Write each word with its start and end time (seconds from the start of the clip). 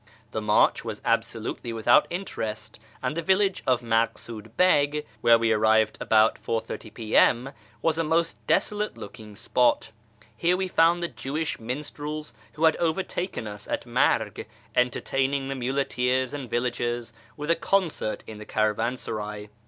The 0.31 0.41
march 0.41 0.83
was 0.83 0.99
absolutely 1.05 1.71
without 1.71 2.07
interest, 2.09 2.79
and 3.03 3.15
the 3.15 3.21
village 3.21 3.61
of 3.67 3.83
Maksud 3.83 4.57
Beg, 4.57 5.05
where 5.21 5.37
we 5.37 5.51
arrived 5.51 5.99
about 6.01 6.41
4.30 6.43 6.91
p.m., 6.91 7.49
was 7.83 7.99
a 7.99 8.03
most 8.03 8.39
desolate 8.47 8.97
looking 8.97 9.35
spot. 9.35 9.91
Here 10.35 10.57
we 10.57 10.67
found 10.67 11.01
the 11.01 11.07
Jewish 11.07 11.59
minstrels 11.59 12.33
who 12.53 12.65
had 12.65 12.77
overtaken 12.77 13.45
us 13.45 13.67
at 13.67 13.85
Marg 13.85 14.47
entertaining 14.75 15.49
the 15.49 15.55
muleteers 15.55 16.33
and 16.33 16.49
villagers 16.49 17.13
with 17.37 17.51
a 17.51 17.55
concert' 17.55 18.23
in 18.25 18.39
the 18.39 18.45
caravansaray. 18.47 19.49